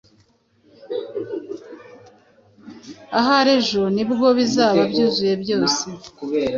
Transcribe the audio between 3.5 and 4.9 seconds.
ejo nibwo bizaba